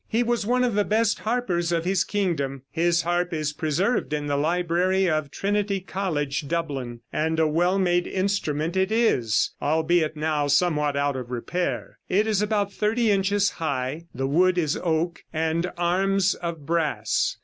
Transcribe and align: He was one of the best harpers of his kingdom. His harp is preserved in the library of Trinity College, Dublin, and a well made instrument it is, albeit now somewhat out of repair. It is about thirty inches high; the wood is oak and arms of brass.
He 0.07 0.23
was 0.23 0.47
one 0.47 0.63
of 0.63 0.73
the 0.73 0.83
best 0.83 1.19
harpers 1.19 1.71
of 1.71 1.85
his 1.85 2.03
kingdom. 2.03 2.63
His 2.71 3.03
harp 3.03 3.31
is 3.33 3.53
preserved 3.53 4.13
in 4.13 4.25
the 4.25 4.35
library 4.35 5.07
of 5.07 5.29
Trinity 5.29 5.79
College, 5.79 6.47
Dublin, 6.47 7.01
and 7.13 7.39
a 7.39 7.45
well 7.45 7.77
made 7.77 8.07
instrument 8.07 8.75
it 8.75 8.91
is, 8.91 9.51
albeit 9.61 10.17
now 10.17 10.47
somewhat 10.47 10.97
out 10.97 11.15
of 11.15 11.29
repair. 11.29 11.99
It 12.09 12.25
is 12.25 12.41
about 12.41 12.73
thirty 12.73 13.11
inches 13.11 13.51
high; 13.51 14.07
the 14.11 14.25
wood 14.25 14.57
is 14.57 14.75
oak 14.75 15.23
and 15.31 15.71
arms 15.77 16.33
of 16.33 16.65
brass. 16.65 17.37